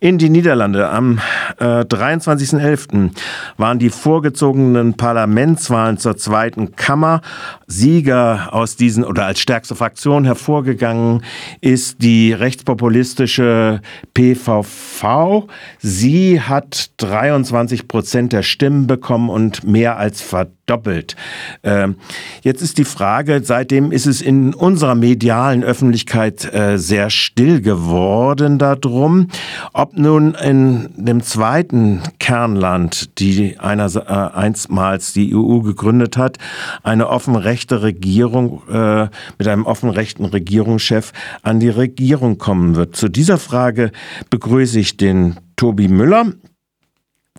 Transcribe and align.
In 0.00 0.18
die 0.18 0.30
Niederlande 0.30 0.88
am 0.88 1.20
äh, 1.58 1.80
23.11. 1.82 3.10
waren 3.56 3.78
die 3.78 3.90
vorgezogenen 3.90 4.94
Parlamentswahlen 4.94 5.98
zur 5.98 6.16
zweiten 6.16 6.76
Kammer. 6.76 7.20
Sieger 7.66 8.48
aus 8.52 8.76
diesen 8.76 9.04
oder 9.04 9.26
als 9.26 9.40
stärkste 9.40 9.74
Fraktion 9.74 10.24
hervorgegangen 10.24 11.22
ist 11.60 12.02
die 12.02 12.32
rechtspopulistische 12.32 13.80
PVV. 14.12 15.46
Sie 15.78 16.40
hat 16.40 16.90
23 16.98 17.88
Prozent 17.88 18.32
der 18.32 18.42
Stimmen 18.42 18.86
bekommen 18.86 19.30
und 19.30 19.64
mehr 19.64 19.96
als 19.98 20.20
verdoppelt. 20.20 21.16
Ähm, 21.62 21.96
jetzt 22.42 22.62
ist 22.62 22.78
die 22.78 22.84
Frage, 22.84 23.40
seitdem 23.44 23.92
ist 23.92 24.06
es 24.06 24.20
in 24.20 24.54
unserer 24.54 24.94
medialen 24.94 25.64
Öffentlichkeit 25.64 26.52
äh, 26.52 26.78
sehr 26.78 27.10
still 27.10 27.60
geworden 27.60 28.58
darum 28.58 29.13
ob 29.72 29.96
nun 29.96 30.34
in 30.34 30.90
dem 30.96 31.22
zweiten 31.22 32.02
Kernland, 32.18 33.18
die 33.18 33.58
einer, 33.58 33.86
äh, 33.94 34.36
einstmals 34.36 35.12
die 35.12 35.34
EU 35.34 35.60
gegründet 35.60 36.16
hat, 36.16 36.38
eine 36.82 37.08
offen 37.08 37.36
rechte 37.36 37.82
Regierung 37.82 38.62
äh, 38.68 39.08
mit 39.38 39.48
einem 39.48 39.66
offen 39.66 39.90
rechten 39.90 40.24
Regierungschef 40.24 41.12
an 41.42 41.60
die 41.60 41.68
Regierung 41.68 42.38
kommen 42.38 42.76
wird. 42.76 42.96
Zu 42.96 43.08
dieser 43.08 43.38
Frage 43.38 43.92
begrüße 44.30 44.78
ich 44.78 44.96
den 44.96 45.36
Tobi 45.56 45.88
Müller, 45.88 46.26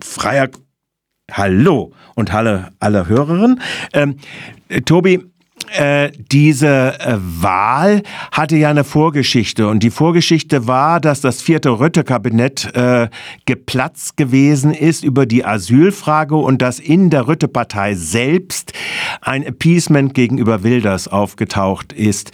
freier 0.02 0.50
Hallo 1.32 1.92
und 2.14 2.34
alle, 2.34 2.72
alle 2.80 3.08
Hörerinnen. 3.08 3.60
Ähm, 3.94 4.18
Tobi, 4.86 5.26
äh, 5.78 6.12
diese 6.32 7.00
äh, 7.00 7.18
Wahl 7.20 8.02
hatte 8.32 8.56
ja 8.56 8.70
eine 8.70 8.84
Vorgeschichte 8.84 9.68
und 9.68 9.84
die 9.84 9.90
Vorgeschichte 9.90 10.68
war, 10.68 11.00
dass 11.00 11.22
das 11.22 11.42
vierte 11.42 11.80
Rütte-Kabinett 11.80 12.76
äh, 12.76 13.10
geplatzt 13.46 14.18
gewesen 14.18 14.74
ist 14.74 15.04
über 15.04 15.26
die 15.26 15.46
Asylfrage 15.46 16.36
und 16.36 16.62
dass 16.62 16.80
in 16.80 17.10
der 17.10 17.28
Rütte-Partei 17.28 17.96
selbst 17.96 18.74
ein 19.22 19.46
Appeasement 19.46 20.14
gegenüber 20.14 20.64
Wilders 20.64 21.08
aufgetaucht 21.08 21.94
ist. 21.94 22.32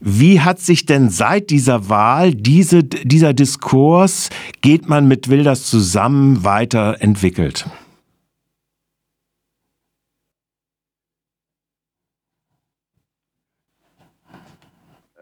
Wie 0.00 0.40
hat 0.40 0.60
sich 0.60 0.86
denn 0.86 1.10
seit 1.10 1.50
dieser 1.50 1.88
Wahl 1.88 2.34
diese, 2.34 2.84
dieser 2.84 3.32
Diskurs, 3.32 4.30
geht 4.60 4.88
man 4.88 5.08
mit 5.08 5.28
Wilders 5.28 5.64
zusammen, 5.64 6.44
weiterentwickelt? 6.44 7.66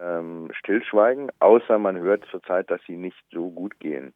ähm, 0.02 0.50
stillschweigen, 0.62 1.30
außer 1.40 1.78
man 1.78 1.98
hört 1.98 2.24
zurzeit, 2.30 2.70
dass 2.70 2.80
sie 2.86 2.96
nicht 2.96 3.22
so 3.32 3.50
gut 3.50 3.78
gehen. 3.80 4.14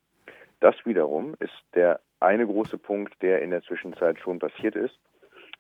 Das 0.61 0.75
wiederum 0.85 1.35
ist 1.41 1.53
der 1.75 2.01
eine 2.21 2.47
große 2.47 2.79
Punkt, 2.79 3.21
der 3.21 3.43
in 3.43 3.51
der 3.51 3.63
Zwischenzeit 3.63 4.19
schon 4.21 4.39
passiert 4.39 4.75
ist 4.75 4.99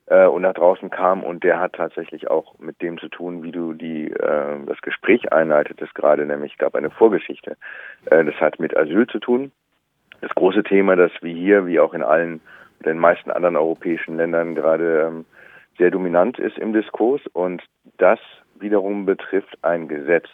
äh, 0.07 0.27
und 0.27 0.42
nach 0.42 0.55
draußen 0.55 0.89
kam 0.89 1.23
und 1.23 1.45
der 1.45 1.61
hat 1.61 1.75
tatsächlich 1.75 2.31
auch 2.31 2.59
mit 2.59 2.81
dem 2.81 2.98
zu 2.98 3.09
tun, 3.09 3.42
wie 3.42 3.53
du 3.53 3.75
die 3.75 4.11
äh, 4.11 4.64
das 4.64 4.81
Gespräch 4.81 5.33
einleitetest 5.33 5.95
gerade, 5.95 6.25
nämlich 6.25 6.57
gab 6.57 6.75
eine 6.75 6.91
Vorgeschichte. 6.91 7.57
Äh, 8.07 8.25
das 8.25 8.37
hat 8.37 8.59
mit 8.59 8.77
Asyl 8.77 9.07
zu 9.07 9.19
tun. 9.19 9.53
Das 10.23 10.34
große 10.34 10.62
Thema, 10.62 10.97
das 10.97 11.12
wie 11.20 11.34
hier, 11.34 11.67
wie 11.67 11.79
auch 11.79 11.92
in 11.92 12.03
allen 12.03 12.41
den 12.84 12.98
meisten 12.98 13.31
anderen 13.31 13.57
europäischen 13.57 14.17
Ländern 14.17 14.55
gerade 14.55 15.09
ähm, 15.09 15.25
sehr 15.77 15.91
dominant 15.91 16.39
ist 16.39 16.57
im 16.59 16.73
Diskurs 16.73 17.20
und 17.33 17.62
das 17.98 18.19
wiederum 18.59 19.05
betrifft 19.05 19.59
ein 19.62 19.89
Gesetz, 19.89 20.29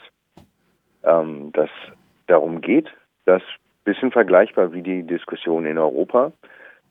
ähm, 1.05 1.51
das 1.53 1.71
darum 2.27 2.61
geht, 2.61 2.89
dass 3.25 3.43
bisschen 3.85 4.13
vergleichbar 4.13 4.73
wie 4.73 4.83
die 4.83 5.03
Diskussion 5.03 5.67
in 5.67 5.79
Europa, 5.79 6.33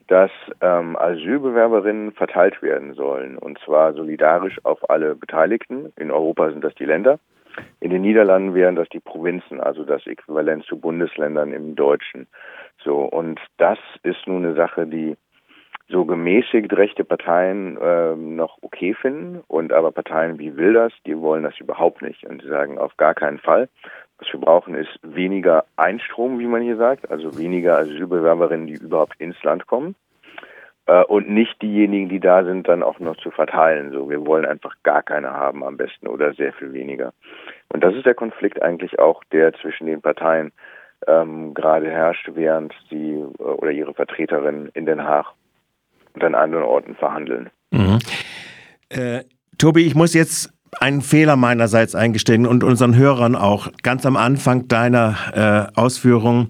dass 0.08 0.32
ähm, 0.60 0.98
Asylbewerberinnen 0.98 2.12
verteilt 2.12 2.62
werden 2.62 2.94
sollen 2.94 3.38
und 3.38 3.60
zwar 3.60 3.94
solidarisch 3.94 4.60
auf 4.64 4.90
alle 4.90 5.16
Beteiligten. 5.16 5.94
In 5.96 6.12
Europa 6.12 6.50
sind 6.50 6.64
das 6.64 6.76
die 6.76 6.86
Länder. 6.86 7.20
In 7.80 7.92
den 7.92 8.02
Niederlanden 8.02 8.54
wären 8.54 8.76
das 8.76 8.90
die 8.90 9.00
Provinzen, 9.00 9.60
also 9.62 9.84
das 9.84 10.06
Äquivalent 10.08 10.66
zu 10.66 10.78
Bundesländern 10.78 11.54
im 11.54 11.76
Deutschen. 11.76 12.28
So 12.84 13.00
und 13.00 13.40
das 13.58 13.80
ist 14.04 14.26
nun 14.28 14.46
eine 14.46 14.56
Sache, 14.56 14.86
die 14.88 15.16
so 15.92 16.06
gemäßigt 16.06 16.72
rechte 16.74 17.04
Parteien 17.04 17.78
äh, 17.78 18.16
noch 18.16 18.58
okay 18.62 18.94
finden 18.94 19.44
und 19.48 19.74
aber 19.74 19.92
Parteien 19.92 20.40
wie 20.40 20.56
Wilders, 20.56 20.94
die 21.06 21.20
wollen 21.20 21.44
das 21.44 21.60
überhaupt 21.60 22.02
nicht 22.02 22.26
und 22.26 22.42
sie 22.42 22.48
sagen 22.48 22.78
auf 22.78 22.96
gar 22.98 23.14
keinen 23.14 23.40
Fall. 23.40 23.70
Was 24.18 24.32
wir 24.32 24.40
brauchen 24.40 24.76
ist 24.76 25.00
weniger 25.04 25.66
Einstrom, 25.76 26.40
wie 26.40 26.48
man 26.48 26.62
hier 26.62 26.78
sagt, 26.78 27.12
also 27.12 27.38
weniger 27.38 27.78
Asylbewerberinnen, 27.78 28.68
die 28.68 28.76
überhaupt 28.76 29.20
ins 29.20 29.42
Land 29.44 29.68
kommen 29.68 29.96
äh, 30.86 31.04
und 31.04 31.30
nicht 31.30 31.62
diejenigen, 31.62 32.10
die 32.10 32.20
da 32.20 32.44
sind, 32.44 32.68
dann 32.68 32.84
auch 32.84 33.00
noch 33.00 33.18
zu 33.18 33.32
verteilen. 33.32 33.92
So, 33.92 34.10
wir 34.10 34.26
wollen 34.26 34.46
einfach 34.46 34.76
gar 34.84 35.04
keine 35.04 35.32
haben 35.32 35.64
am 35.64 35.78
besten 35.78 36.08
oder 36.08 36.34
sehr 36.34 36.54
viel 36.54 36.74
weniger. 36.74 37.14
Und 37.74 37.84
das 37.84 37.96
ist 37.96 38.06
der 38.06 38.16
Konflikt 38.16 38.62
eigentlich 38.62 39.00
auch, 39.00 39.24
der 39.32 39.54
zwischen 39.54 39.88
den 39.88 40.02
Parteien 40.02 40.52
ähm, 41.08 41.54
gerade 41.54 41.90
herrscht, 41.90 42.30
während 42.34 42.74
sie 42.90 43.14
äh, 43.14 43.44
oder 43.44 43.72
ihre 43.72 43.94
Vertreterinnen 43.94 44.70
in 44.74 44.86
Den 44.86 45.04
Haag 45.04 45.34
und 46.14 46.24
an 46.24 46.36
anderen 46.36 46.64
Orten 46.64 46.96
verhandeln. 46.96 47.50
Mhm. 47.72 48.00
Äh, 48.90 49.24
Tobi, 49.58 49.86
ich 49.86 49.96
muss 49.96 50.14
jetzt 50.14 50.52
einen 50.80 51.02
Fehler 51.02 51.36
meinerseits 51.36 51.96
eingestehen 51.96 52.46
und 52.46 52.64
unseren 52.64 52.96
Hörern 52.96 53.36
auch. 53.36 53.70
Ganz 53.84 54.06
am 54.06 54.16
Anfang 54.16 54.68
deiner 54.68 55.70
äh, 55.76 55.80
Ausführung 55.80 56.50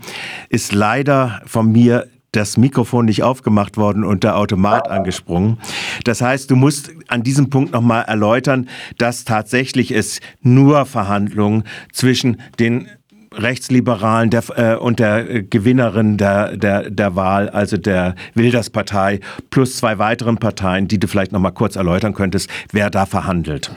ist 0.49 0.73
leider 0.73 1.41
von 1.45 1.71
mir 1.71 2.07
das 2.31 2.55
Mikrofon 2.55 3.05
nicht 3.05 3.23
aufgemacht 3.23 3.77
worden 3.77 4.05
und 4.05 4.23
der 4.23 4.37
Automat 4.37 4.89
angesprungen. 4.89 5.57
Das 6.05 6.21
heißt, 6.21 6.49
du 6.49 6.55
musst 6.55 6.91
an 7.09 7.23
diesem 7.23 7.49
Punkt 7.49 7.73
nochmal 7.73 8.05
erläutern, 8.07 8.69
dass 8.97 9.25
tatsächlich 9.25 9.91
es 9.91 10.21
nur 10.39 10.85
Verhandlungen 10.85 11.65
zwischen 11.91 12.41
den 12.57 12.87
Rechtsliberalen 13.33 14.29
der, 14.29 14.43
äh, 14.55 14.75
und 14.75 14.99
der 14.99 15.43
Gewinnerin 15.43 16.17
der, 16.17 16.57
der, 16.57 16.89
der 16.89 17.15
Wahl, 17.15 17.49
also 17.49 17.77
der 17.77 18.15
Wilders-Partei, 18.35 19.19
plus 19.49 19.77
zwei 19.77 19.99
weiteren 19.99 20.37
Parteien, 20.37 20.87
die 20.87 20.99
du 20.99 21.07
vielleicht 21.07 21.31
noch 21.31 21.39
mal 21.39 21.51
kurz 21.51 21.75
erläutern 21.75 22.13
könntest, 22.13 22.49
wer 22.73 22.89
da 22.89 23.05
verhandelt. 23.05 23.71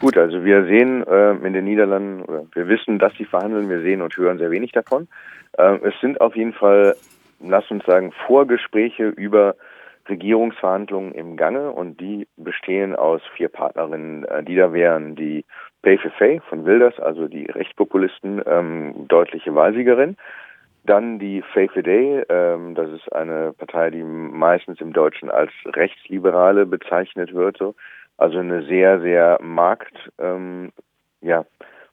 Gut, 0.00 0.16
also 0.16 0.44
wir 0.44 0.64
sehen 0.64 1.06
äh, 1.06 1.32
in 1.46 1.52
den 1.52 1.64
Niederlanden, 1.64 2.24
wir 2.52 2.68
wissen, 2.68 2.98
dass 2.98 3.12
sie 3.16 3.24
verhandeln, 3.24 3.68
wir 3.68 3.80
sehen 3.82 4.02
und 4.02 4.16
hören 4.16 4.38
sehr 4.38 4.50
wenig 4.50 4.72
davon. 4.72 5.08
Äh, 5.56 5.76
es 5.82 5.94
sind 6.00 6.20
auf 6.20 6.34
jeden 6.34 6.52
Fall, 6.52 6.96
lass 7.40 7.70
uns 7.70 7.84
sagen, 7.84 8.12
Vorgespräche 8.26 9.08
über 9.08 9.54
Regierungsverhandlungen 10.08 11.12
im 11.12 11.36
Gange 11.36 11.70
und 11.70 12.00
die 12.00 12.26
bestehen 12.36 12.96
aus 12.96 13.22
vier 13.36 13.48
Partnerinnen, 13.48 14.24
äh, 14.24 14.42
die 14.42 14.56
da 14.56 14.72
wären 14.72 15.16
die 15.16 15.44
PVV 15.84 16.42
von 16.48 16.64
Wilders, 16.64 16.98
also 16.98 17.28
die 17.28 17.44
Rechtspopulisten, 17.44 18.42
ähm, 18.46 19.06
deutliche 19.06 19.54
Wahlsiegerin. 19.54 20.16
Dann 20.84 21.18
die 21.18 21.42
VVD, 21.42 22.24
ähm, 22.28 22.74
das 22.74 22.90
ist 22.90 23.12
eine 23.12 23.52
Partei, 23.52 23.90
die 23.90 24.02
meistens 24.02 24.80
im 24.80 24.92
Deutschen 24.92 25.30
als 25.30 25.52
Rechtsliberale 25.64 26.66
bezeichnet 26.66 27.34
wird, 27.34 27.58
so. 27.58 27.74
Also 28.16 28.38
eine 28.38 28.62
sehr, 28.64 29.00
sehr 29.00 29.38
Markt, 29.42 30.10
ähm, 30.18 30.72
ja, 31.20 31.44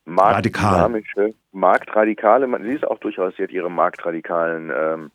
marktdynamische, 0.05 1.33
marktradikale, 1.51 2.47
man, 2.47 2.63
sie 2.63 2.73
ist 2.73 2.85
auch 2.85 2.99
durchaus, 2.99 3.35
sie 3.35 3.43
hat 3.43 3.51
ihre 3.51 3.71
marktradikalen 3.71 4.71
ähm, 4.75 5.11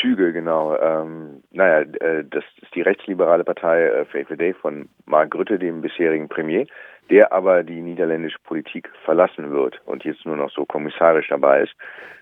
Züge, 0.00 0.32
genau. 0.32 0.76
Ähm, 0.76 1.42
naja, 1.50 1.80
äh, 2.00 2.24
das 2.28 2.44
ist 2.60 2.74
die 2.74 2.82
rechtsliberale 2.82 3.44
Partei 3.44 3.84
äh, 3.84 4.04
VVD 4.04 4.54
von 4.54 4.88
Mark 5.06 5.34
Rutte, 5.34 5.58
dem 5.58 5.80
bisherigen 5.80 6.28
Premier 6.28 6.66
der 7.10 7.32
aber 7.32 7.62
die 7.62 7.82
niederländische 7.82 8.38
Politik 8.44 8.88
verlassen 9.04 9.50
wird 9.50 9.80
und 9.84 10.04
jetzt 10.04 10.24
nur 10.24 10.36
noch 10.36 10.50
so 10.50 10.64
kommissarisch 10.64 11.28
dabei 11.28 11.62
ist. 11.62 11.74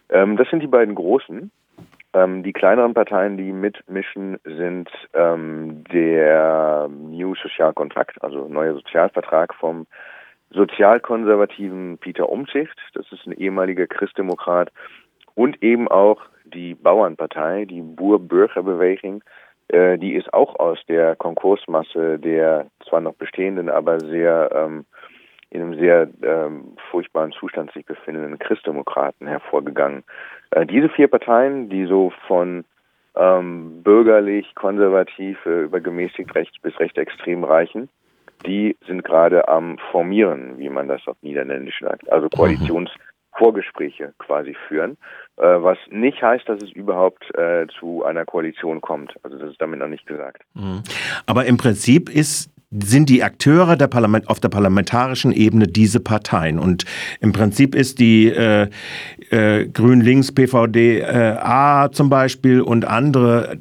Ähm, 0.08 0.36
das 0.36 0.48
sind 0.48 0.62
die 0.62 0.66
beiden 0.66 0.94
großen. 0.94 1.50
Ähm, 2.14 2.42
die 2.42 2.54
kleineren 2.54 2.94
Parteien, 2.94 3.36
die 3.36 3.52
mitmischen, 3.52 4.38
sind 4.44 4.88
ähm, 5.12 5.84
der 5.92 6.88
New 6.88 7.34
Sozialkontrakt, 7.34 8.22
also 8.22 8.48
neuer 8.48 8.74
Sozialvertrag 8.74 9.54
vom 9.54 9.86
sozialkonservativen 10.50 11.98
Peter 11.98 12.30
Umzicht. 12.30 12.74
Das 12.94 13.04
ist 13.12 13.26
ein 13.26 13.32
ehemaliger 13.32 13.86
Christdemokrat. 13.86 14.72
Und 15.34 15.62
eben 15.62 15.86
auch 15.86 16.22
die 16.54 16.74
Bauernpartei, 16.74 17.64
die 17.64 17.82
Boer-Bürgerbeweging, 17.82 19.22
äh, 19.68 19.98
die 19.98 20.14
ist 20.14 20.32
auch 20.32 20.58
aus 20.58 20.78
der 20.88 21.16
Konkursmasse 21.16 22.18
der 22.18 22.66
zwar 22.88 23.00
noch 23.00 23.14
bestehenden, 23.14 23.68
aber 23.68 24.00
sehr 24.00 24.50
ähm, 24.54 24.84
in 25.50 25.62
einem 25.62 25.78
sehr 25.78 26.08
ähm, 26.22 26.76
furchtbaren 26.90 27.32
Zustand 27.32 27.72
sich 27.72 27.86
befindenden 27.86 28.38
Christdemokraten 28.38 29.26
hervorgegangen. 29.26 30.04
Äh, 30.50 30.66
diese 30.66 30.88
vier 30.90 31.08
Parteien, 31.08 31.70
die 31.70 31.86
so 31.86 32.12
von 32.26 32.64
ähm, 33.16 33.82
bürgerlich, 33.82 34.54
konservativ 34.54 35.38
äh, 35.46 35.62
über 35.62 35.80
gemäßigt 35.80 36.34
rechts 36.34 36.58
bis 36.60 36.78
recht 36.78 36.98
extrem 36.98 37.44
reichen, 37.44 37.88
die 38.46 38.76
sind 38.86 39.04
gerade 39.04 39.48
am 39.48 39.78
Formieren, 39.90 40.58
wie 40.58 40.68
man 40.68 40.88
das 40.88 41.06
auf 41.06 41.16
Niederländisch 41.22 41.80
sagt. 41.80 42.10
Also 42.12 42.26
mhm. 42.26 42.88
Vorgespräche 43.38 44.12
quasi 44.18 44.54
führen, 44.66 44.98
äh, 45.36 45.42
was 45.42 45.78
nicht 45.90 46.20
heißt, 46.20 46.48
dass 46.48 46.62
es 46.62 46.70
überhaupt 46.72 47.24
äh, 47.36 47.66
zu 47.78 48.04
einer 48.04 48.24
Koalition 48.24 48.80
kommt. 48.80 49.14
Also 49.22 49.38
das 49.38 49.52
ist 49.52 49.60
damit 49.60 49.78
noch 49.78 49.88
nicht 49.88 50.06
gesagt. 50.06 50.42
Mhm. 50.54 50.82
Aber 51.26 51.46
im 51.46 51.56
Prinzip 51.56 52.10
ist 52.10 52.50
sind 52.70 53.08
die 53.08 53.22
Akteure 53.22 53.76
der 53.76 53.86
Parlament, 53.86 54.28
auf 54.28 54.40
der 54.40 54.50
parlamentarischen 54.50 55.32
Ebene 55.32 55.66
diese 55.66 56.00
Parteien. 56.00 56.58
Und 56.58 56.84
im 57.20 57.32
Prinzip 57.32 57.74
ist 57.74 57.98
die 57.98 58.26
äh, 58.26 58.68
äh, 59.30 59.66
Grün-Links, 59.66 60.32
PVD-A 60.32 61.86
äh, 61.86 61.90
zum 61.90 62.10
Beispiel 62.10 62.60
und 62.60 62.84
andere, 62.84 63.56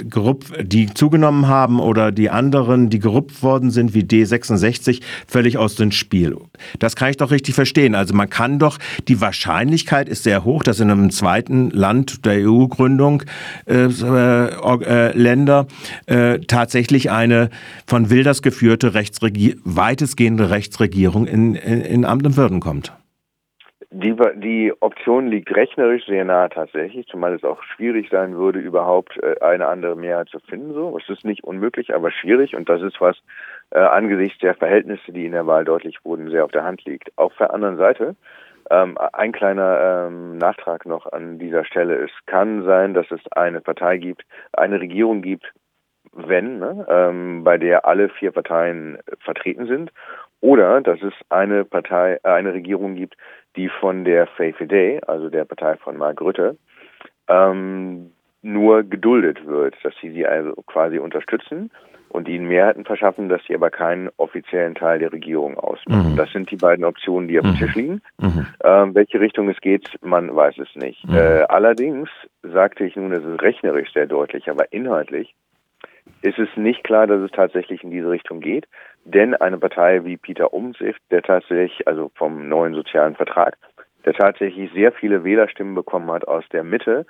die 0.62 0.94
zugenommen 0.94 1.48
haben 1.48 1.80
oder 1.80 2.12
die 2.12 2.30
anderen, 2.30 2.89
die 2.89 3.00
gerupft 3.00 3.44
worden 3.44 3.71
sind, 3.71 3.94
wie 3.94 4.01
D66, 4.01 5.01
völlig 5.25 5.57
aus 5.57 5.75
dem 5.75 5.94
Spiel. 5.94 6.36
Das 6.80 6.98
kann 6.98 7.10
ich 7.10 7.18
doch 7.18 7.31
richtig 7.31 7.56
verstehen. 7.56 7.95
Also 7.95 8.13
man 8.13 8.30
kann 8.30 8.60
doch, 8.60 8.77
die 9.07 9.21
Wahrscheinlichkeit 9.21 10.10
ist 10.10 10.24
sehr 10.24 10.44
hoch, 10.44 10.63
dass 10.63 10.81
in 10.81 10.92
einem 10.92 11.12
zweiten 11.12 11.69
Land 11.69 12.25
der 12.25 12.45
EU-Gründung 12.45 13.24
äh, 13.68 13.86
äh, 13.86 15.18
Länder 15.18 15.68
äh, 16.07 16.39
tatsächlich 16.39 17.10
eine 17.10 17.50
von 17.86 18.10
Wilders 18.10 18.42
geführte 18.42 18.97
Rechtsregier 18.98 19.56
weitestgehende 19.64 20.50
Rechtsregierung 20.50 21.28
in, 21.28 21.54
in, 21.56 21.82
in 21.82 22.06
Amt 22.06 22.26
und 22.26 22.36
Würden 22.36 22.60
kommt? 22.60 22.92
Die, 23.90 24.16
die 24.36 24.74
Option 24.82 25.28
liegt 25.28 25.56
rechnerisch 25.56 26.06
sehr 26.08 26.26
nah 26.26 26.50
tatsächlich, 26.50 27.08
zumal 27.08 27.34
es 27.34 27.44
auch 27.44 27.62
schwierig 27.64 28.10
sein 28.10 28.36
würde, 28.36 28.60
überhaupt 28.60 29.18
äh, 29.24 29.40
eine 29.40 29.68
andere 29.68 29.96
Mehrheit 29.96 30.28
zu 30.30 30.40
finden. 30.40 30.74
So, 30.74 30.98
es 30.98 31.08
ist 31.08 31.24
nicht 31.24 31.44
unmöglich, 31.44 31.96
aber 31.96 32.12
schwierig 32.12 32.56
und 32.56 32.68
das 32.68 32.82
ist 32.82 33.00
was 33.00 33.16
äh, 33.70 33.80
angesichts 33.80 34.40
der 34.40 34.56
Verhältnisse, 34.56 35.14
die 35.14 35.26
in 35.26 35.32
der 35.32 35.48
Wahl 35.48 35.64
deutlich 35.64 36.04
wurden, 36.04 36.30
sehr 36.30 36.44
auf 36.44 36.52
der 36.52 36.66
Hand 36.66 36.84
liegt. 36.86 37.18
Auf 37.18 37.34
der 37.38 37.54
anderen 37.54 37.78
Seite 37.78 38.16
ähm, 38.70 38.98
ein 39.14 39.32
kleiner 39.32 40.08
ähm, 40.08 40.38
Nachtrag 40.38 40.86
noch 40.86 41.12
an 41.14 41.40
dieser 41.40 41.64
Stelle: 41.64 41.96
Es 41.96 42.12
kann 42.26 42.64
sein, 42.66 42.94
dass 42.94 43.10
es 43.12 43.22
eine 43.32 43.62
Partei 43.62 43.98
gibt, 43.98 44.24
eine 44.52 44.82
Regierung 44.82 45.22
gibt, 45.22 45.54
wenn, 46.18 46.60
ne, 46.60 46.86
ähm, 46.90 47.44
bei 47.44 47.58
der 47.58 47.86
alle 47.86 48.10
vier 48.10 48.31
Parteien 48.31 48.98
vertreten 49.19 49.68
sind, 49.68 49.92
oder 50.42 50.81
dass 50.81 51.02
es 51.02 51.14
eine 51.30 51.66
Partei, 51.66 52.19
äh, 52.24 52.30
eine 52.30 52.54
Regierung 52.54 52.96
gibt, 52.96 53.16
die 53.56 53.69
von 53.69 54.04
der 54.04 54.28
FFD, 54.28 55.02
also 55.08 55.30
der 55.30 55.46
Partei 55.46 55.78
von 55.78 55.98
Mark 55.98 56.22
Rütte, 56.22 56.58
ähm, 57.28 58.12
nur 58.42 58.84
geduldet 58.84 59.46
wird, 59.46 59.75
dass 59.84 59.94
sie 60.02 60.12
sie 60.12 60.25
also 60.25 60.54
quasi 60.68 61.00
unterstützen 61.00 61.72
und 62.10 62.28
ihnen 62.30 62.48
Mehrheiten 62.48 62.86
verschaffen, 62.86 63.30
dass 63.30 63.42
sie 63.48 63.56
aber 63.56 63.70
keinen 63.70 64.10
offiziellen 64.18 64.75
Teil 64.75 65.00
der 65.00 65.12
Regierung 65.12 65.58
ausmachen. 65.58 66.13
Mhm. 66.13 66.16
Das 66.16 66.31
sind 66.31 66.50
die 66.50 66.56
beiden 66.56 66.86
Optionen, 66.86 67.28
die 67.28 67.40
auf 67.40 67.46
dem 67.46 67.56
mhm. 67.56 67.58
Tisch 67.58 67.75
liegen. 67.75 68.02
Mhm. 68.20 68.46
Ähm, 68.63 68.96
welche 68.96 69.20
Richtung 69.20 69.50
es 69.50 69.60
geht, 69.60 69.90
man 70.02 70.34
weiß 70.34 70.58
es 70.60 70.74
nicht. 70.75 71.06
Mhm. 71.08 71.16
Äh, 71.16 71.44
allerdings 71.50 72.10
sagte 72.44 72.86
ich 72.86 72.96
nun, 72.96 73.12
es 73.12 73.25
ist 73.25 73.42
rechnerisch 73.42 73.92
sehr 73.92 74.06
deutlich, 74.06 74.50
aber 74.50 74.72
inhaltlich 74.72 75.36
ist 76.22 76.40
es 76.40 76.50
nicht 76.56 76.84
klar, 76.84 77.08
dass 77.08 77.22
es 77.22 77.31
tatsächlich 77.31 77.84
in 77.84 77.92
diese 77.92 78.10
Richtung 78.10 78.40
geht. 78.40 78.68
Denn 79.06 79.36
eine 79.36 79.58
Partei 79.58 80.04
wie 80.04 80.18
Peter 80.18 80.54
Umsicht, 80.54 81.00
der 81.12 81.22
tatsächlich, 81.22 81.88
also 81.88 82.12
vom 82.16 82.50
neuen 82.50 82.74
sozialen 82.74 83.16
Vertrag, 83.16 83.58
der 84.06 84.14
tatsächlich 84.14 84.72
sehr 84.74 84.92
viele 84.92 85.24
Wählerstimmen 85.24 85.75
bekommen 85.75 86.12
hat 86.12 86.28
aus 86.28 86.44
der 86.52 86.64
Mitte 86.64 87.06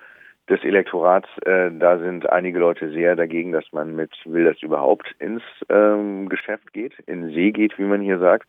des 0.50 0.64
Elektorats, 0.64 1.28
äh, 1.46 1.70
da 1.72 1.98
sind 1.98 2.30
einige 2.32 2.60
Leute 2.60 2.90
sehr 2.92 3.16
dagegen, 3.16 3.52
dass 3.52 3.66
man 3.72 3.96
mit 3.96 4.12
Wilders 4.26 4.62
überhaupt 4.62 5.14
ins 5.20 5.44
ähm, 5.70 6.30
Geschäft 6.30 6.72
geht, 6.74 6.94
in 7.06 7.32
See 7.32 7.52
geht, 7.52 7.78
wie 7.78 7.84
man 7.84 8.02
hier 8.02 8.20
sagt. 8.20 8.48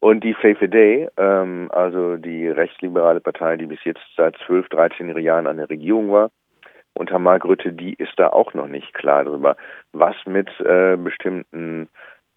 Und 0.00 0.22
die 0.22 0.34
FFD, 0.34 1.08
ähm, 1.16 1.70
also 1.72 2.16
die 2.16 2.46
rechtsliberale 2.48 3.20
Partei, 3.20 3.56
die 3.56 3.66
bis 3.66 3.82
jetzt 3.84 4.02
seit 4.16 4.36
12, 4.46 4.68
13 4.68 5.16
Jahren 5.18 5.46
an 5.46 5.56
der 5.56 5.70
Regierung 5.70 6.10
war, 6.10 6.30
unter 6.94 7.18
Mark 7.18 7.44
Rütte, 7.44 7.72
die 7.72 7.94
ist 7.94 8.12
da 8.16 8.28
auch 8.28 8.54
noch 8.54 8.68
nicht 8.68 8.94
klar 8.94 9.24
darüber, 9.24 9.56
was 9.92 10.16
mit 10.26 10.48
äh, 10.60 10.96
bestimmten 10.96 11.88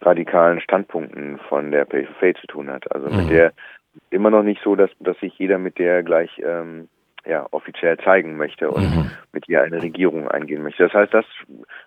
radikalen 0.01 0.62
Standpunkten 0.62 1.39
von 1.50 1.71
der 1.71 1.86
PFA 1.86 2.33
zu 2.39 2.48
tun 2.48 2.69
hat. 2.69 2.92
Also 2.92 3.09
mhm. 3.09 3.18
mit 3.18 3.30
der 3.30 3.54
immer 4.09 4.30
noch 4.30 4.44
nicht 4.44 4.62
so, 4.63 4.75
dass, 4.75 4.92
dass 5.00 5.18
sich 5.19 5.38
jeder 5.38 5.57
mit 5.57 5.80
der 5.80 6.04
gleich 6.04 6.30
ähm, 6.44 6.89
ja, 7.25 7.45
offiziell 7.51 7.98
zeigen 7.98 8.38
möchte 8.38 8.69
und 8.71 8.83
mhm. 8.83 9.12
mit 9.33 9.50
ihr 9.50 9.62
eine 9.62 9.81
Regierung 9.81 10.27
eingehen 10.27 10.63
möchte. 10.63 10.83
Das 10.83 10.94
heißt, 10.94 11.13
das 11.13 11.25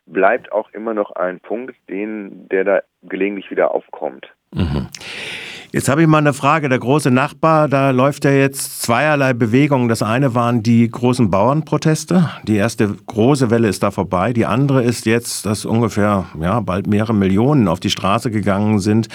bleibt 0.06 0.52
auch 0.52 0.70
immer 0.72 0.93
noch 0.93 1.12
ein 1.12 1.40
Punkt, 1.40 1.76
den, 1.88 2.49
der 2.49 2.64
da 2.64 2.82
gelegentlich 3.02 3.50
wieder 3.50 3.75
aufkommt. 3.75 4.32
Mhm. 4.52 4.88
Jetzt 5.72 5.88
habe 5.88 6.02
ich 6.02 6.08
mal 6.08 6.19
eine 6.19 6.32
Frage. 6.32 6.69
Der 6.69 6.81
große 6.81 7.12
Nachbar, 7.12 7.69
da 7.69 7.90
läuft 7.90 8.25
ja 8.25 8.32
jetzt 8.32 8.82
zweierlei 8.82 9.34
Bewegungen. 9.34 9.88
Das 9.88 10.02
eine 10.02 10.34
waren 10.34 10.64
die 10.64 10.90
großen 10.90 11.31
Bauernproteste. 11.31 12.28
Die 12.43 12.56
erste 12.56 12.88
große 13.06 13.50
Welle 13.50 13.69
ist 13.69 13.84
da 13.84 13.93
vorbei. 13.93 14.32
Die 14.32 14.46
andere 14.46 14.82
ist 14.82 15.06
jetzt, 15.06 15.46
dass 15.46 15.64
ungefähr 15.64 16.25
ja, 16.40 16.58
bald 16.58 16.88
mehrere 16.88 17.14
Millionen 17.14 17.69
auf 17.69 17.78
die 17.78 17.90
Straße 17.90 18.32
gegangen 18.32 18.81
sind 18.81 19.06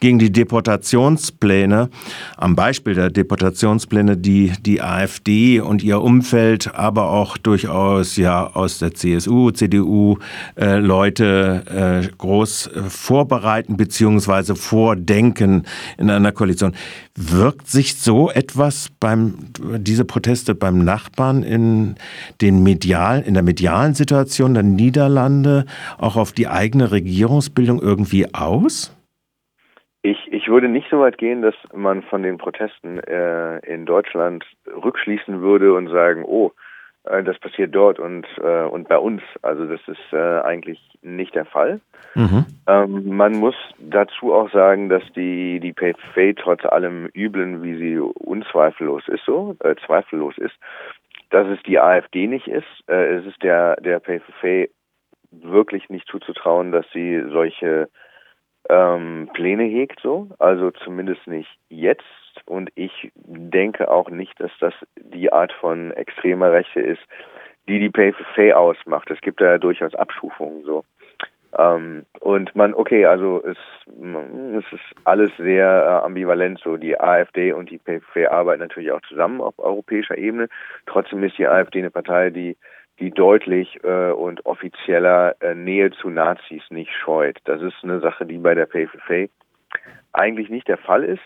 gegen 0.00 0.18
die 0.18 0.30
Deportationspläne. 0.30 1.88
Am 2.36 2.54
Beispiel 2.54 2.92
der 2.92 3.08
Deportationspläne, 3.08 4.18
die 4.18 4.52
die 4.60 4.82
AfD 4.82 5.60
und 5.60 5.82
ihr 5.82 6.02
Umfeld, 6.02 6.74
aber 6.74 7.08
auch 7.08 7.38
durchaus 7.38 8.16
ja 8.16 8.46
aus 8.46 8.78
der 8.78 8.92
CSU, 8.92 9.52
CDU 9.52 10.18
äh, 10.60 10.76
Leute 10.76 12.02
äh, 12.04 12.14
groß 12.18 12.66
äh, 12.66 12.82
vorbereiten 12.90 13.78
bzw. 13.78 14.54
vordenken 14.54 15.64
in 15.98 16.10
einer 16.10 16.32
Koalition. 16.32 16.74
Wirkt 17.16 17.66
sich 17.66 17.96
so 17.96 18.30
etwas 18.30 18.90
beim, 19.00 19.34
diese 19.78 20.04
Proteste 20.04 20.54
beim 20.54 20.84
Nachbarn 20.84 21.42
in 21.42 21.96
den 22.40 22.62
medial, 22.62 23.22
in 23.22 23.34
der 23.34 23.42
medialen 23.42 23.94
Situation 23.94 24.54
der 24.54 24.62
Niederlande 24.62 25.64
auch 25.98 26.16
auf 26.16 26.32
die 26.32 26.48
eigene 26.48 26.90
Regierungsbildung 26.90 27.80
irgendwie 27.80 28.34
aus? 28.34 28.94
Ich, 30.02 30.18
ich 30.30 30.48
würde 30.48 30.68
nicht 30.68 30.88
so 30.90 31.00
weit 31.00 31.16
gehen, 31.16 31.40
dass 31.40 31.54
man 31.72 32.02
von 32.02 32.22
den 32.22 32.36
Protesten 32.36 32.98
äh, 32.98 33.58
in 33.60 33.86
Deutschland 33.86 34.44
rückschließen 34.66 35.40
würde 35.40 35.72
und 35.72 35.88
sagen, 35.88 36.24
oh, 36.26 36.52
das 37.04 37.38
passiert 37.38 37.74
dort 37.74 37.98
und, 37.98 38.26
äh, 38.42 38.64
und 38.64 38.88
bei 38.88 38.96
uns. 38.96 39.22
Also 39.42 39.66
das 39.66 39.80
ist 39.86 40.12
äh, 40.12 40.40
eigentlich 40.40 40.80
nicht 41.02 41.34
der 41.34 41.44
Fall. 41.44 41.80
Mhm. 42.14 42.46
Ähm, 42.66 43.16
man 43.16 43.34
muss 43.34 43.54
dazu 43.78 44.32
auch 44.32 44.50
sagen, 44.50 44.88
dass 44.88 45.02
die, 45.14 45.60
die 45.60 45.74
PFA 45.74 46.32
trotz 46.36 46.64
allem 46.64 47.10
Üblen, 47.14 47.62
wie 47.62 47.76
sie 47.76 47.98
unzweifellos 47.98 49.06
ist, 49.08 49.24
so, 49.26 49.54
äh, 49.60 49.74
zweifellos 49.84 50.38
ist, 50.38 50.54
dass 51.28 51.46
es 51.48 51.62
die 51.64 51.78
AfD 51.78 52.26
nicht 52.26 52.48
ist. 52.48 52.64
Äh, 52.86 53.16
es 53.16 53.26
ist 53.26 53.42
der, 53.42 53.76
der 53.76 54.00
PFA 54.00 54.66
wirklich 55.30 55.90
nicht 55.90 56.08
zuzutrauen, 56.08 56.72
dass 56.72 56.86
sie 56.92 57.22
solche 57.30 57.90
ähm, 58.70 59.28
Pläne 59.34 59.64
hegt, 59.64 60.00
so. 60.00 60.28
Also 60.38 60.70
zumindest 60.70 61.26
nicht 61.26 61.50
jetzt 61.68 62.04
und 62.46 62.70
ich 62.74 63.12
denke 63.14 63.90
auch 63.90 64.10
nicht, 64.10 64.38
dass 64.40 64.50
das 64.60 64.74
die 64.96 65.32
Art 65.32 65.52
von 65.52 65.92
extremer 65.92 66.52
Rechte 66.52 66.80
ist, 66.80 67.02
die 67.68 67.78
die 67.78 67.90
PFA 67.90 68.56
ausmacht. 68.56 69.10
Es 69.10 69.20
gibt 69.20 69.40
da 69.40 69.52
ja 69.52 69.58
durchaus 69.58 69.94
Abstufungen 69.94 70.64
so. 70.64 70.84
Ähm, 71.56 72.04
und 72.20 72.54
man, 72.56 72.74
okay, 72.74 73.06
also 73.06 73.42
es, 73.44 73.56
es 73.86 74.72
ist 74.72 74.84
alles 75.04 75.30
sehr 75.38 75.66
äh, 75.66 76.04
ambivalent 76.04 76.60
so. 76.62 76.76
Die 76.76 76.98
AfD 76.98 77.52
und 77.52 77.70
die 77.70 77.78
PFA 77.78 78.30
arbeiten 78.30 78.60
natürlich 78.60 78.90
auch 78.90 79.02
zusammen 79.02 79.40
auf 79.40 79.58
europäischer 79.58 80.18
Ebene. 80.18 80.48
Trotzdem 80.86 81.22
ist 81.22 81.38
die 81.38 81.46
AfD 81.46 81.78
eine 81.78 81.90
Partei, 81.90 82.30
die 82.30 82.56
die 83.00 83.10
deutlich 83.10 83.82
äh, 83.82 84.12
und 84.12 84.46
offizieller 84.46 85.34
äh, 85.40 85.54
Nähe 85.54 85.90
zu 85.90 86.10
Nazis 86.10 86.62
nicht 86.70 86.92
scheut. 86.92 87.38
Das 87.44 87.60
ist 87.60 87.74
eine 87.82 88.00
Sache, 88.00 88.24
die 88.24 88.38
bei 88.38 88.54
der 88.54 88.66
PFA 88.66 89.26
eigentlich 90.12 90.48
nicht 90.48 90.68
der 90.68 90.78
Fall 90.78 91.02
ist. 91.02 91.22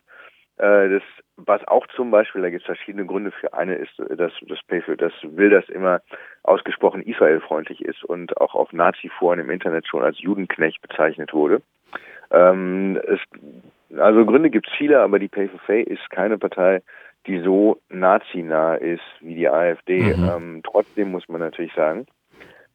Äh, 0.58 0.88
das, 0.88 1.02
was 1.36 1.66
auch 1.68 1.86
zum 1.94 2.10
Beispiel, 2.10 2.42
da 2.42 2.50
gibt 2.50 2.62
es 2.62 2.66
verschiedene 2.66 3.06
Gründe 3.06 3.30
für. 3.30 3.54
Eine 3.54 3.76
ist, 3.76 3.92
dass 3.98 4.32
das 4.42 4.58
PFÖ, 4.66 4.96
das 4.96 5.12
will, 5.22 5.50
das 5.50 5.68
immer 5.68 6.00
ausgesprochen 6.42 7.02
israelfreundlich 7.02 7.80
ist 7.84 8.04
und 8.04 8.36
auch 8.40 8.54
auf 8.54 8.72
Nazi-Foren 8.72 9.38
im 9.38 9.50
Internet 9.50 9.86
schon 9.86 10.02
als 10.02 10.20
Judenknecht 10.20 10.82
bezeichnet 10.82 11.32
wurde. 11.32 11.62
Ähm, 12.30 13.00
es, 13.06 13.20
also 13.98 14.26
Gründe 14.26 14.50
gibt 14.50 14.68
es 14.68 14.74
viele, 14.76 15.00
aber 15.00 15.18
die 15.18 15.28
PFFA 15.28 15.74
ist 15.74 16.10
keine 16.10 16.38
Partei, 16.38 16.82
die 17.26 17.40
so 17.40 17.80
nazinah 17.88 18.74
ist 18.74 19.02
wie 19.20 19.34
die 19.34 19.48
AfD. 19.48 20.16
Mhm. 20.16 20.28
Ähm, 20.28 20.60
trotzdem 20.64 21.12
muss 21.12 21.28
man 21.28 21.40
natürlich 21.40 21.72
sagen, 21.74 22.06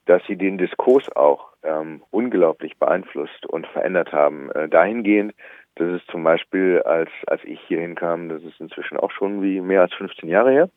dass 0.06 0.22
sie 0.28 0.36
den 0.36 0.58
Diskurs 0.58 1.10
auch 1.16 1.50
ähm, 1.64 2.02
unglaublich 2.12 2.78
beeinflusst 2.78 3.46
und 3.46 3.68
verändert 3.68 4.12
haben. 4.12 4.52
Äh, 4.52 4.70
dahingehend, 4.70 5.34
das 5.76 6.02
ist 6.02 6.08
zum 6.12 6.24
Beispiel, 6.24 6.82
als, 6.84 7.10
als 7.28 7.44
ich 7.44 7.60
hier 7.68 7.82
hinkam, 7.82 8.30
das 8.30 8.44
ist 8.44 8.60
inzwischen 8.60 8.98
auch 8.98 9.12
schon 9.12 9.42
wie 9.42 9.62
mehr 9.62 9.82
als 9.82 9.94
15 9.94 10.30
Jahre 10.30 10.52
her, 10.52 10.70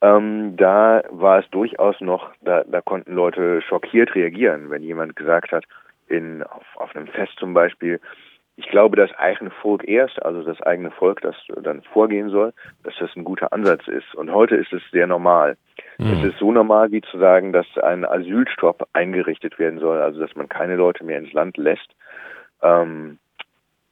ähm, 0.00 0.56
da 0.56 1.02
war 1.10 1.40
es 1.40 1.50
durchaus 1.50 2.00
noch, 2.00 2.30
da, 2.40 2.64
da 2.64 2.80
konnten 2.80 3.14
Leute 3.14 3.62
schockiert 3.62 4.14
reagieren, 4.14 4.70
wenn 4.70 4.82
jemand 4.82 5.16
gesagt 5.16 5.52
hat, 5.52 5.64
in, 6.06 6.42
auf, 6.42 6.64
auf 6.76 6.96
einem 6.96 7.08
Fest 7.08 7.32
zum 7.38 7.52
Beispiel, 7.52 8.00
ich 8.56 8.68
glaube, 8.68 8.96
das 8.96 9.12
eigene 9.16 9.50
Volk 9.50 9.86
erst, 9.86 10.20
also 10.24 10.42
das 10.42 10.60
eigene 10.62 10.90
Volk, 10.90 11.20
das 11.20 11.36
dann 11.62 11.82
vorgehen 11.82 12.28
soll, 12.28 12.52
dass 12.82 12.94
das 12.98 13.14
ein 13.14 13.22
guter 13.22 13.52
Ansatz 13.52 13.86
ist. 13.86 14.16
Und 14.16 14.32
heute 14.32 14.56
ist 14.56 14.72
es 14.72 14.82
sehr 14.90 15.06
normal. 15.06 15.56
Mhm. 15.98 16.12
Es 16.14 16.24
ist 16.24 16.38
so 16.38 16.50
normal, 16.50 16.90
wie 16.90 17.00
zu 17.00 17.18
sagen, 17.18 17.52
dass 17.52 17.66
ein 17.80 18.04
Asylstopp 18.04 18.88
eingerichtet 18.94 19.60
werden 19.60 19.78
soll, 19.78 19.98
also 20.00 20.18
dass 20.20 20.34
man 20.34 20.48
keine 20.48 20.74
Leute 20.74 21.04
mehr 21.04 21.18
ins 21.18 21.32
Land 21.32 21.56
lässt. 21.56 21.94
Ähm, 22.60 23.20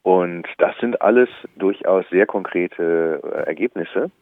und 0.06 0.46
das 0.58 0.72
sind 0.78 1.02
alles 1.02 1.28
durchaus 1.56 2.08
sehr 2.10 2.26
konkrete 2.26 3.20
äh, 3.24 3.48
Ergebnisse 3.48 4.12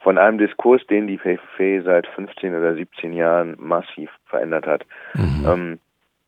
von 0.00 0.18
einem 0.18 0.38
Diskurs, 0.38 0.84
den 0.88 1.06
die 1.06 1.18
PFF 1.18 1.84
seit 1.84 2.08
15 2.08 2.52
oder 2.52 2.74
17 2.74 3.12
Jahren 3.12 3.54
massiv 3.56 4.10
verändert 4.24 4.66
hat. 4.66 4.84
Mhm. 5.14 5.46
Ähm, 5.46 5.78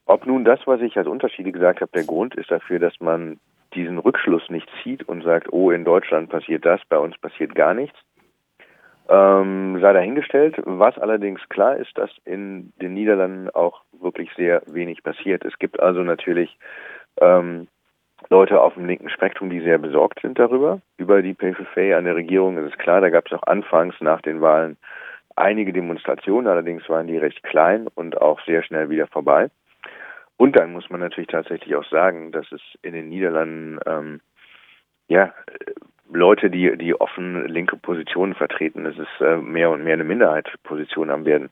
ob 0.07 0.25
nun 0.25 0.45
das, 0.45 0.61
was 0.67 0.81
ich 0.83 0.97
als 0.97 1.09
Unterschiede 1.09 1.51
gesagt 1.51 1.81
habe, 1.81 1.91
der 1.93 2.05
Grund 2.05 2.37
ist 2.37 2.53
dafür, 2.53 2.79
dass 2.79 3.01
man 3.01 3.41
diesen 3.75 3.99
Rückschluss 3.99 4.49
nicht 4.51 4.71
zieht 4.85 5.03
und 5.09 5.25
sagt, 5.25 5.53
oh, 5.53 5.73
in 5.73 5.85
Deutschland 5.85 6.31
passiert 6.31 6.65
das, 6.65 6.81
bei 6.89 6.99
uns 6.99 7.19
passiert 7.19 7.57
gar 7.57 7.75
nichts, 7.75 7.99
ähm, 9.09 9.81
sei 9.81 9.93
dahingestellt. 9.95 10.63
Was 10.65 10.97
allerdings 10.97 11.41
klar 11.49 11.77
ist, 11.77 11.99
dass 11.99 12.11
in 12.25 12.73
den 12.81 12.95
Niederlanden 12.95 13.51
auch 13.51 13.83
wirklich 14.01 14.31
sehr 14.37 14.63
wenig 14.67 15.03
passiert. 15.03 15.45
Es 15.45 15.59
gibt 15.59 15.81
also 15.81 16.05
natürlich 16.05 16.57
ähm, 17.21 17.67
Leute 18.31 18.61
auf 18.61 18.75
dem 18.75 18.87
linken 18.87 19.09
Spektrum, 19.09 19.51
die 19.51 19.61
sehr 19.61 19.79
besorgt 19.79 20.21
sind 20.21 20.39
darüber, 20.39 20.81
über 20.97 21.23
die 21.23 21.35
PFF 21.35 21.77
an 21.97 22.05
der 22.05 22.17
Regierung. 22.17 22.59
Es 22.59 22.73
ist 22.73 22.79
klar, 22.79 23.01
da 23.01 23.11
gab 23.11 23.27
es 23.27 23.33
auch 23.33 23.43
anfangs 23.45 23.95
nach 24.01 24.21
den 24.23 24.41
Wahlen 24.41 24.77
einige 25.37 25.73
Demonstrationen, 25.73 26.47
allerdings 26.47 26.89
waren 26.89 27.07
die 27.07 27.17
recht 27.17 27.43
klein 27.43 27.89
und 27.95 28.21
auch 28.21 28.41
sehr 28.45 28.63
schnell 28.63 28.91
wieder 28.91 29.07
vorbei. 29.07 29.51
Und 30.37 30.59
dann 30.59 30.73
muss 30.73 30.91
man 30.91 31.01
natürlich 31.01 31.29
tatsächlich 31.29 31.75
auch 31.77 31.85
sagen, 31.85 32.33
dass 32.33 32.51
es 32.53 32.61
in 32.83 32.95
den 32.95 33.09
Niederlanden 33.09 33.79
ähm, 33.87 34.21
ja 35.09 35.33
Leute, 36.13 36.51
die 36.51 36.77
die 36.77 36.95
offen 37.01 37.47
linke 37.49 37.77
Positionen 37.77 38.35
vertreten, 38.35 38.85
es 38.87 38.99
ist 38.99 39.21
äh, 39.21 39.37
mehr 39.37 39.71
und 39.71 39.85
mehr 39.85 39.95
eine 39.95 40.05
Minderheitsposition 40.05 41.11
haben 41.11 41.25
werden. 41.25 41.51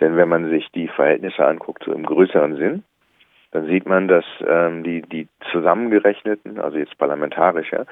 Denn 0.00 0.16
wenn 0.16 0.28
man 0.28 0.48
sich 0.48 0.68
die 0.72 0.88
Verhältnisse 0.88 1.44
anguckt, 1.44 1.82
so 1.84 1.92
im 1.92 2.06
größeren 2.06 2.56
Sinn, 2.56 2.84
dann 3.50 3.66
sieht 3.66 3.86
man, 3.86 4.08
dass 4.08 4.24
ähm, 4.46 4.84
die, 4.84 5.02
die 5.02 5.28
zusammengerechneten, 5.50 6.60
also 6.60 6.76
jetzt 6.76 6.98
parlamentarisch, 6.98 7.72
ja, 7.72 7.84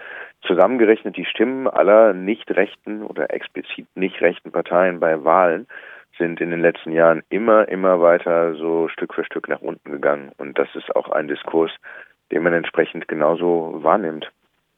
zusammengerechnet 0.43 1.17
die 1.17 1.25
Stimmen 1.25 1.67
aller 1.67 2.13
nicht 2.13 2.51
rechten 2.51 3.03
oder 3.03 3.33
explizit 3.33 3.87
nicht 3.95 4.21
rechten 4.21 4.53
Parteien 4.53 5.01
bei 5.01 5.25
Wahlen 5.25 5.67
sind 6.19 6.41
in 6.41 6.51
den 6.51 6.61
letzten 6.61 6.93
Jahren 6.93 7.23
immer, 7.31 7.69
immer 7.69 8.01
weiter 8.01 8.55
so 8.55 8.89
Stück 8.89 9.15
für 9.15 9.25
Stück 9.25 9.49
nach 9.49 9.61
unten 9.61 9.93
gegangen. 9.93 10.33
Und 10.39 10.59
das 10.59 10.69
ist 10.75 10.95
auch 10.95 11.11
ein 11.11 11.29
Diskurs, 11.29 11.71
den 12.33 12.43
man 12.43 12.53
entsprechend 12.53 13.09
genauso 13.09 13.79
wahrnimmt. 13.83 14.31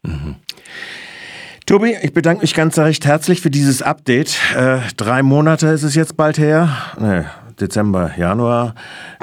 Mhm. 0.03 0.37
Tobi, 1.67 1.97
ich 2.03 2.15
bedanke 2.15 2.41
mich 2.43 2.55
ganz 2.55 2.79
recht 2.79 3.05
herzlich 3.05 3.43
für 3.43 3.51
dieses 3.51 3.83
Update. 3.83 4.39
Äh, 4.57 4.79
drei 4.97 5.23
Monate 5.23 5.67
ist 5.69 5.83
es 5.83 5.95
jetzt 5.95 6.17
bald 6.17 6.39
her, 6.39 6.69
nee, 6.99 7.25
Dezember, 7.61 8.13
Januar, 8.17 8.75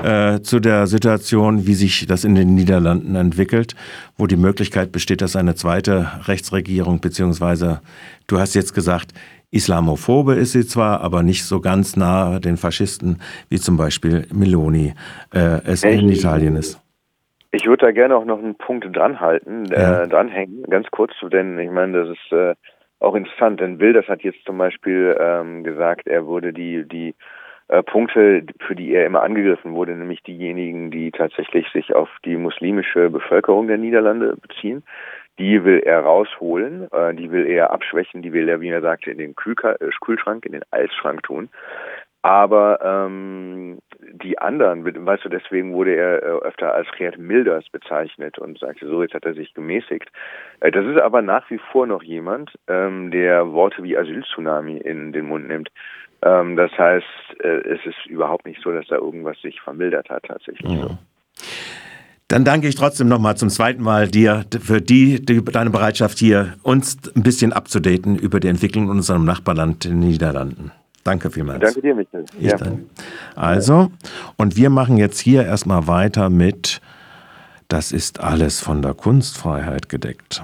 äh, 0.02 0.40
zu 0.42 0.60
der 0.60 0.88
Situation, 0.88 1.68
wie 1.68 1.74
sich 1.74 2.06
das 2.08 2.24
in 2.24 2.36
den 2.36 2.54
Niederlanden 2.56 3.16
entwickelt, 3.16 3.76
wo 4.18 4.28
die 4.28 4.38
Möglichkeit 4.38 4.92
besteht, 4.92 5.22
dass 5.22 5.36
eine 5.36 5.56
zweite 5.56 6.08
Rechtsregierung, 6.28 7.02
beziehungsweise 7.02 7.82
du 8.28 8.40
hast 8.40 8.54
jetzt 8.56 8.74
gesagt, 8.74 9.14
Islamophobe 9.52 10.36
ist 10.36 10.52
sie 10.52 10.66
zwar, 10.66 11.02
aber 11.02 11.24
nicht 11.24 11.46
so 11.46 11.62
ganz 11.62 11.96
nah 11.96 12.40
den 12.40 12.58
Faschisten, 12.58 13.22
wie 13.50 13.58
zum 13.58 13.78
Beispiel 13.78 14.28
Meloni 14.34 14.94
äh, 15.34 15.62
es 15.66 15.84
ich, 15.84 16.02
in 16.02 16.10
Italien 16.10 16.58
ist. 16.58 16.82
Ich 17.52 17.66
würde 17.66 17.86
da 17.86 17.92
gerne 17.92 18.18
auch 18.18 18.26
noch 18.26 18.40
einen 18.40 18.56
Punkt 18.56 18.86
dranhalten, 18.94 19.72
äh, 19.72 19.82
ja. 19.82 20.08
dranhängen, 20.08 20.64
ganz 20.64 20.88
kurz, 20.92 21.14
denn 21.32 21.58
ich 21.58 21.72
meine, 21.72 22.06
das 22.06 22.10
ist 22.10 22.32
äh, 22.34 22.56
auch 23.00 23.16
interessant, 23.16 23.62
denn 23.62 23.80
Wilders 23.80 24.08
hat 24.08 24.24
jetzt 24.24 24.44
zum 24.46 24.58
Beispiel 24.58 25.16
ähm, 25.20 25.64
gesagt, 25.64 26.08
er 26.08 26.28
würde 26.28 26.52
die, 26.52 26.86
die 26.86 27.16
äh, 27.76 27.84
Punkte, 27.84 28.44
für 28.60 28.76
die 28.76 28.94
er 28.94 29.06
immer 29.06 29.24
angegriffen 29.24 29.74
wurde, 29.74 29.96
nämlich 29.96 30.24
diejenigen, 30.24 30.92
die 30.92 31.12
tatsächlich 31.12 31.68
sich 31.70 31.94
auf 31.94 32.10
die 32.24 32.38
muslimische 32.38 33.10
Bevölkerung 33.10 33.68
der 33.68 33.78
Niederlande 33.78 34.36
beziehen, 34.36 34.84
die 35.38 35.64
will 35.64 35.80
er 35.80 36.02
rausholen, 36.02 36.88
äh, 36.92 37.14
die 37.14 37.32
will 37.32 37.46
er 37.46 37.72
abschwächen, 37.72 38.22
die 38.22 38.34
will 38.34 38.48
er, 38.48 38.62
wie 38.62 38.70
er 38.70 38.82
sagte, 38.82 39.12
in 39.12 39.18
den 39.18 39.36
Kühlka 39.36 39.74
äh, 39.74 39.90
Kühlschrank, 40.02 40.46
in 40.46 40.54
den 40.54 40.64
Eisschrank 40.72 41.24
tun. 41.24 41.50
Aber 42.22 42.80
ähm, 42.82 43.78
die 44.14 44.40
anderen, 44.40 44.84
weißt 44.84 45.26
du, 45.26 45.30
deswegen 45.30 45.74
wurde 45.74 45.96
er 45.96 46.24
äh, 46.24 46.26
öfter 46.42 46.74
als 46.74 46.88
Gerd 46.98 47.20
Milders 47.20 47.70
bezeichnet 47.70 48.40
und 48.40 48.58
sagte, 48.58 48.88
so, 48.88 49.04
jetzt 49.04 49.14
hat 49.14 49.26
er 49.26 49.36
sich 49.36 49.54
gemäßigt. 49.54 50.10
Das 50.60 50.86
ist 50.88 51.00
aber 51.00 51.22
nach 51.22 51.48
wie 51.52 51.60
vor 51.72 51.86
noch 51.86 52.02
jemand, 52.02 52.52
ähm, 52.68 53.12
der 53.12 53.52
Worte 53.52 53.84
wie 53.84 53.96
Asyltsunami 53.96 54.78
in 54.78 55.14
den 55.14 55.28
Mund 55.28 55.48
nimmt. 55.48 55.70
Ähm, 56.26 56.56
das 56.58 56.72
heißt, 56.78 57.06
äh, 57.40 57.48
es 57.48 57.86
ist 57.86 58.06
überhaupt 58.08 58.46
nicht 58.46 58.60
so, 58.62 58.72
dass 58.72 58.88
da 58.88 58.96
irgendwas 58.96 59.40
sich 59.42 59.62
vermildert 59.62 60.10
hat 60.10 60.24
tatsächlich. 60.24 60.82
So. 60.82 60.98
Dann 62.28 62.44
danke 62.44 62.68
ich 62.68 62.76
trotzdem 62.76 63.08
nochmal 63.08 63.38
zum 63.38 63.50
zweiten 63.50 63.84
Mal 63.84 64.08
dir 64.08 64.46
für 64.60 64.82
die, 64.82 65.24
die, 65.24 65.46
deine 65.46 65.70
Bereitschaft 65.70 66.18
hier, 66.18 66.56
uns 66.64 66.98
ein 67.16 67.22
bisschen 67.22 67.54
abzudaten 67.54 68.18
über 68.18 68.40
die 68.40 68.48
Entwicklung 68.48 68.86
in 68.86 68.90
unserem 68.90 69.26
Nachbarland, 69.26 69.84
den 69.86 70.00
Niederlanden. 70.00 70.72
Danke 71.04 71.30
vielmals. 71.30 71.60
Danke 71.60 71.82
dir, 71.82 71.94
Michael. 71.94 72.26
Ich 72.40 72.52
ja. 72.52 72.58
Also, 73.36 73.92
und 74.38 74.58
wir 74.58 74.72
machen 74.72 74.98
jetzt 74.98 75.20
hier 75.20 75.46
erstmal 75.46 75.88
weiter 75.88 76.32
mit, 76.32 76.82
das 77.68 77.92
ist 77.92 78.22
alles 78.22 78.60
von 78.60 78.82
der 78.82 78.96
Kunstfreiheit 78.96 79.88
gedeckt. 79.88 80.44